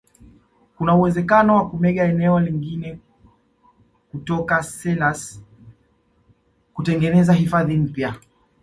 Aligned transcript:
kuna 0.77 0.95
uwezekano 0.95 1.55
wa 1.55 1.69
kumega 1.69 2.03
eneo 2.11 2.39
lingine 2.39 2.99
kutoka 4.11 4.63
selous 4.63 5.21
kutengeneza 6.73 7.33
hifadhi 7.33 7.75
mpya 7.77 8.15